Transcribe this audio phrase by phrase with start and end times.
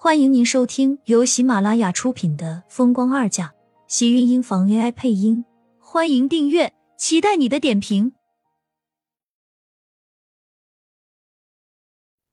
[0.00, 3.48] 欢迎您收听由喜马拉雅出品的《风光二嫁》，
[3.88, 5.44] 喜运音房 AI 配音。
[5.80, 8.12] 欢迎订阅，期待你的点评。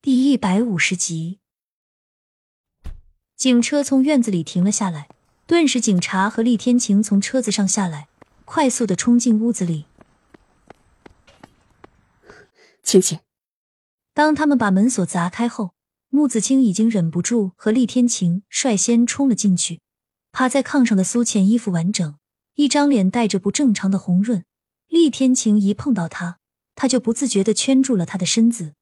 [0.00, 1.40] 第一百五十集，
[3.34, 5.08] 警车从院子里停了下来，
[5.48, 8.06] 顿时警察和厉天晴从车子上下来，
[8.44, 9.86] 快速的冲进屋子里。
[12.84, 13.18] 晴晴，
[14.14, 15.75] 当他们把门锁砸开后。
[16.16, 19.82] 穆子清已经忍不住和厉天晴率先冲了进去，
[20.32, 22.16] 趴在炕上的苏浅衣服完整，
[22.54, 24.42] 一张脸带着不正常的红润。
[24.86, 26.38] 厉天晴一碰到他，
[26.74, 28.72] 他就不自觉的圈住了他的身子。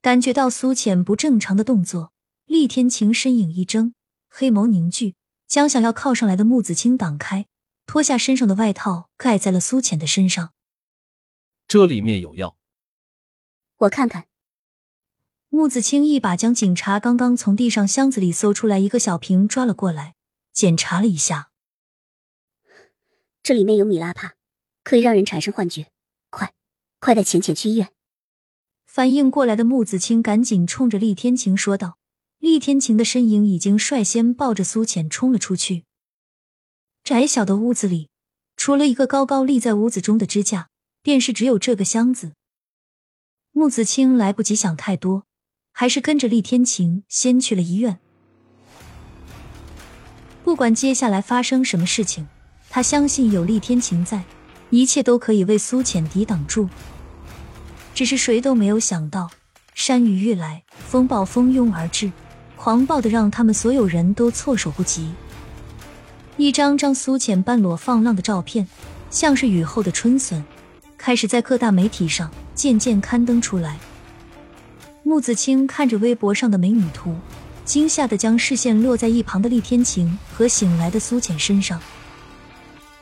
[0.00, 2.12] 感觉到苏浅不正常的动作，
[2.46, 3.94] 厉天晴身影一怔，
[4.28, 5.16] 黑眸凝聚，
[5.48, 7.48] 将想要靠上来的穆子清挡开，
[7.86, 10.52] 脱下身上的外套盖在了苏浅的身上。
[11.66, 12.56] 这里面有药，
[13.78, 14.29] 我看看。
[15.52, 20.14] 木子清一把将警察刚刚从地上箱子里搜出来一个小瓶抓了过来，
[20.52, 21.50] 检查了一下，
[23.42, 24.34] 这里面有米拉帕，
[24.84, 25.88] 可以让人产生幻觉。
[26.30, 26.54] 快，
[27.00, 27.90] 快带浅浅去医院！
[28.86, 31.98] 反应过来的木子清赶紧冲着厉天晴说道。
[32.38, 35.84] 厉天晴的身影已经率先抱着苏浅冲了出去。
[37.02, 38.08] 窄小的屋子里，
[38.56, 40.70] 除了一个高高立在屋子中的支架，
[41.02, 42.32] 便是只有这个箱子。
[43.50, 45.26] 木子清来不及想太多。
[45.72, 47.98] 还是跟着厉天晴先去了医院。
[50.42, 52.26] 不管接下来发生什么事情，
[52.68, 54.24] 他相信有厉天晴在，
[54.70, 56.68] 一切都可以为苏浅抵挡住。
[57.94, 59.30] 只是谁都没有想到，
[59.74, 62.10] 山雨欲来，风暴蜂拥而至，
[62.56, 65.12] 狂暴的让他们所有人都措手不及。
[66.36, 68.66] 一张张苏浅半裸放浪的照片，
[69.10, 70.42] 像是雨后的春笋，
[70.96, 73.78] 开始在各大媒体上渐渐刊登出来。
[75.10, 77.16] 穆子清看着微博上的美女图，
[77.64, 81.82] 惊吓的将视线落在一旁的厉天晴和醒来的苏浅身上。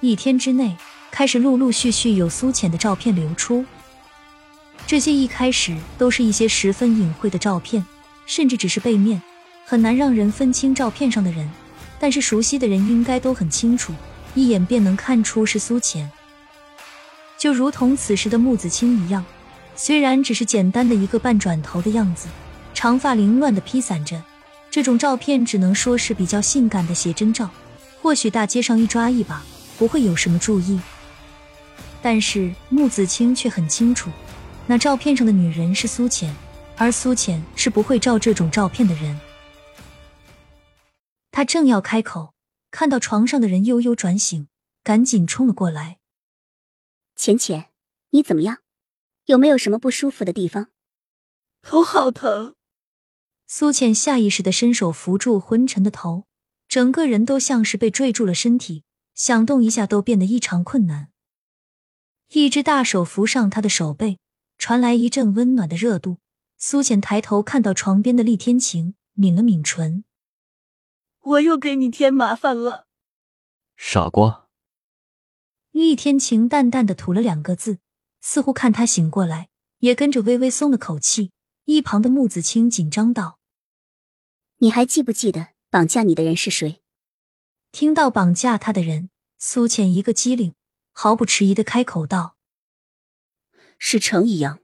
[0.01, 0.75] 一天之内，
[1.11, 3.63] 开始陆陆续续有苏浅的照片流出。
[4.87, 7.85] 这些一开始都是一些十分隐晦的照片，
[8.25, 9.21] 甚至只是背面，
[9.67, 11.47] 很难让人分清照片上的人。
[12.01, 13.93] 但是熟悉的人应该都很清楚，
[14.35, 16.11] 一眼便能看出是苏浅。
[17.37, 19.23] 就如同此时的穆子清一样。
[19.81, 22.27] 虽然只是简单的一个半转头的样子，
[22.75, 24.21] 长发凌乱的披散着，
[24.73, 27.49] 这种照片只能说是比较性感的写真照。
[28.03, 29.41] 或许大街上一抓一把，
[29.79, 30.81] 不会有什么注意。
[32.03, 34.11] 但是穆子清却很清楚，
[34.67, 36.35] 那照片上的女人是苏浅，
[36.77, 39.19] 而苏浅是不会照这种照片的人。
[41.31, 42.35] 他正要开口，
[42.73, 44.49] 看到床上的人悠悠转醒，
[44.83, 45.99] 赶紧冲了过来
[47.15, 47.67] ：“浅浅，
[48.11, 48.59] 你怎么样？”
[49.29, 50.69] 有没有什么不舒服的地方？
[51.61, 52.55] 头好疼。
[53.47, 56.27] 苏浅下意识的伸手扶住昏沉的头，
[56.67, 58.85] 整个人都像是被坠住了身体，
[59.15, 61.11] 想动一下都变得异常困难。
[62.31, 64.19] 一只大手扶上他的手背，
[64.57, 66.17] 传来一阵温暖的热度。
[66.57, 70.05] 苏浅抬头看到床边的厉天晴，抿了抿唇
[71.21, 72.87] ：“我又给你添麻烦了。”
[73.77, 74.49] 傻瓜。
[75.71, 77.79] 厉天晴淡淡的吐了两个字。
[78.21, 79.49] 似乎看他醒过来，
[79.79, 81.33] 也跟着微微松了口气。
[81.65, 83.39] 一旁的穆子清紧张道
[84.59, 86.83] ：“你还记不记得绑架你的人是谁？”
[87.71, 90.55] 听到绑架他的人，苏浅一个机灵，
[90.93, 92.37] 毫不迟疑的开口道
[93.79, 94.61] ：“是程逸阳。”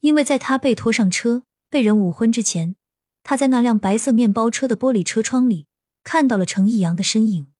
[0.00, 2.76] 因为在他被拖上车、被人捂昏之前，
[3.22, 5.66] 他在那辆白色面包车的玻璃车窗里
[6.04, 7.50] 看到了程逸阳的身影。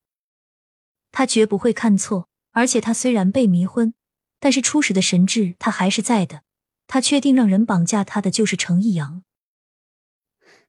[1.11, 3.95] 他绝不会看错，而且他虽然被迷昏。
[4.43, 6.43] 但是初始的神智他还是在的，
[6.89, 9.23] 他确定让人绑架他的就是程逸阳。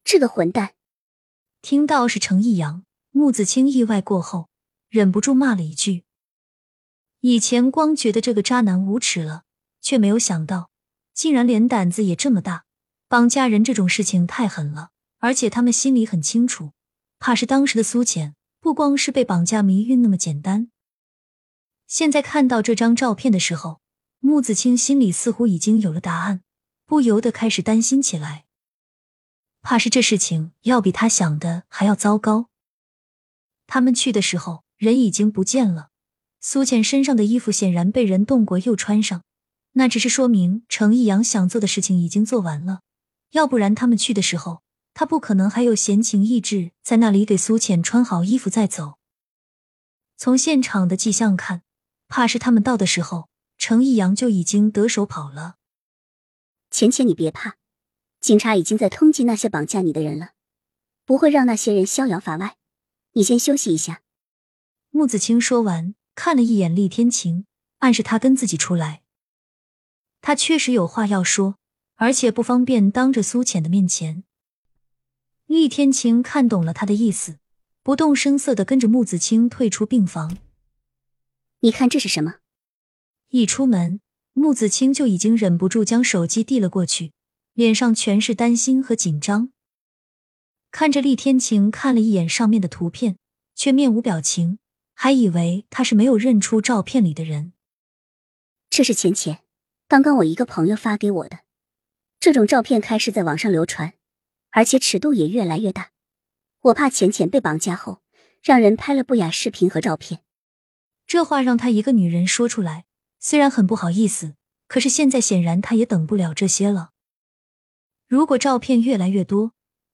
[0.03, 0.75] 这个混蛋！
[1.63, 4.49] 听到是程逸阳，穆子清意外过后，
[4.89, 6.03] 忍不住骂了一句
[7.21, 9.45] ：“以前光觉得这个渣男无耻了，
[9.81, 10.69] 却没有想到
[11.15, 12.65] 竟然连胆子也这么大。
[13.07, 16.73] 绑架人这种事情太狠了，而且他们心里很清楚，
[17.17, 20.69] 怕是当时的苏浅不光是被绑架迷晕那么简单。”
[21.93, 23.79] 现在看到这张照片的时候，
[24.17, 26.41] 穆子清心里似乎已经有了答案，
[26.87, 28.45] 不由得开始担心起来，
[29.61, 32.49] 怕是这事情要比他想的还要糟糕。
[33.67, 35.89] 他们去的时候，人已经不见了，
[36.41, 39.21] 苏浅身上的衣服显然被人动过又穿上，
[39.73, 42.81] 那只是说明程逸阳想做的事情已经做完了，
[43.33, 44.63] 要不然他们去的时候，
[44.95, 48.95] 他不可能还有闲情逸致在那里给苏浅穿好衣服再走。
[50.17, 51.61] 从现场的迹象看。
[52.15, 53.27] 怕是他们到的时候，
[53.57, 55.55] 程逸阳就已经得手跑了。
[56.69, 57.55] 浅浅，你别怕，
[58.21, 60.33] 警察已经在通缉那些绑架你的人了。
[61.05, 62.57] 不会让那些人逍遥法外。
[63.13, 64.03] 你先休息一下。
[64.91, 67.47] 穆子清说完，看了一眼厉天晴，
[67.79, 69.01] 暗示他跟自己出来。
[70.21, 71.55] 他确实有话要说，
[71.95, 74.23] 而且不方便当着苏浅的面前。
[75.47, 77.39] 厉天晴看懂了他的意思，
[77.81, 80.37] 不动声色的跟着穆子清退出病房。
[81.63, 82.39] 你看这是什么？
[83.29, 84.01] 一出门，
[84.33, 87.13] 穆子清就已经忍不住将手机递了过去，
[87.53, 89.53] 脸上全是担心和紧张。
[90.71, 93.15] 看着厉天晴看了一眼上面的图片，
[93.55, 94.59] 却面无表情，
[94.93, 97.53] 还以为他是没有认出照片里的人。
[98.69, 99.45] 这是浅浅，
[99.87, 101.39] 刚刚我一个朋友发给我的。
[102.19, 103.93] 这种照片开始在网上流传，
[104.49, 105.91] 而且尺度也越来越大。
[106.63, 108.01] 我怕浅浅被绑架后，
[108.41, 110.22] 让人拍了不雅视频和照片。
[111.13, 112.85] 这话让他一个女人说出来，
[113.19, 114.33] 虽然很不好意思，
[114.67, 116.89] 可是现在显然他也等不了这些了。
[118.07, 119.51] 如果照片越来越多，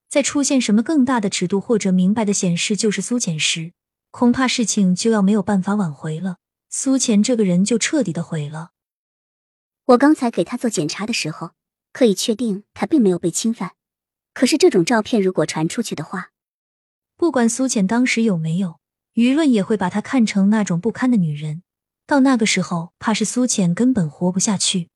[0.08, 3.74] 再出现什么更大的尺度或者明白的显示就是苏浅时，
[4.12, 6.38] 恐怕事情就要没有办法挽回了。
[6.70, 8.72] 苏浅这个人就彻底的毁了。
[9.88, 11.52] 我刚才给他做检查的时候，
[11.92, 13.74] 可以确定他并没有被侵犯。
[14.34, 16.30] 可是这种照片如果传出去的话，
[17.18, 18.79] 不管苏浅当时有没有，
[19.20, 21.62] 舆论也会把她看成那种不堪的女人。
[22.08, 24.88] 到那个时候，怕是苏浅根本活不下去。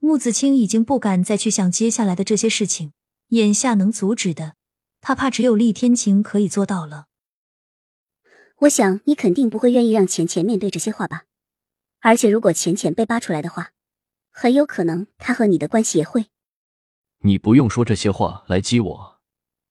[0.00, 2.92] 穆子清已经不敢再去想接下来的这些事情。
[3.28, 4.54] 眼下能阻止的，
[5.00, 7.06] 他怕只有厉天晴可以做到了。
[8.58, 11.24] 我想你肯定不会愿意让浅浅面对这些话吧？
[12.00, 13.72] 而且如果浅浅被扒出来的话，
[14.30, 16.26] 很有可能他和你的关系也会。
[17.20, 19.20] 你不用说这些话来激我，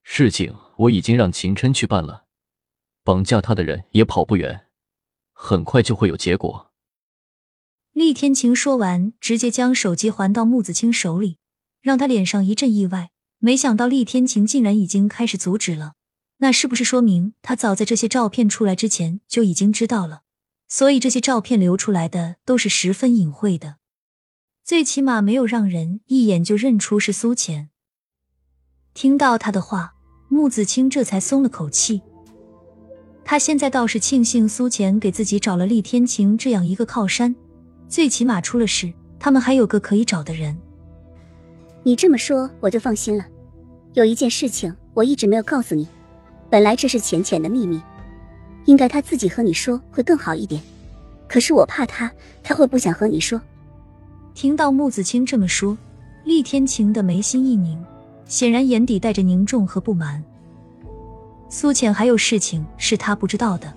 [0.01, 2.24] 事情我已经让秦琛去办了，
[3.05, 4.65] 绑架他的人也跑不远，
[5.31, 6.71] 很快就会有结果。
[7.93, 11.37] 厉天晴说完，直接将手机还到穆子清手里，
[11.81, 13.11] 让他脸上一阵意外。
[13.37, 15.93] 没想到厉天晴竟然已经开始阻止了，
[16.37, 20.23] 那是不是说明他早在这些照片出来之前就已经知道了？
[20.67, 23.75] 所以这些照片流出来的都是十分隐晦的，
[24.63, 27.69] 最起码没有让人一眼就认出是苏浅。
[28.95, 29.93] 听到他的话，
[30.27, 32.01] 穆子清这才松了口气。
[33.27, 37.35] 他现在倒是庆幸苏浅给自己找了厉天晴这样一个靠山，
[37.89, 40.55] 最起码出了事，他们还有个可以找的人。
[41.81, 43.25] 你这么说，我就放心了。
[43.93, 45.87] 有一件事情我一直没有告诉你，
[46.51, 47.81] 本来这是浅浅的秘密，
[48.65, 50.61] 应该他自己和你说会更好一点。
[51.27, 52.11] 可是我怕他，
[52.43, 53.41] 他会不想和你说。
[54.35, 55.75] 听到穆子清这么说，
[56.25, 57.83] 厉天晴的眉心一拧，
[58.27, 60.23] 显然眼底带着凝重和不满。
[61.57, 63.73] 苏浅还有事情是他不知道的。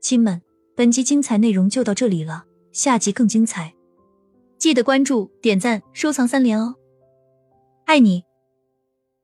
[0.00, 0.42] 亲们，
[0.74, 3.72] 本集精彩内容就到这里了，下集更精彩。
[4.58, 6.74] 记得关注、点赞、收藏三连哦，
[7.84, 8.24] 爱你！